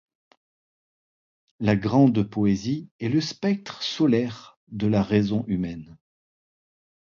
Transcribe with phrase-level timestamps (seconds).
[1.59, 5.95] La grande poésie est le spectre solaire de la raison humaine.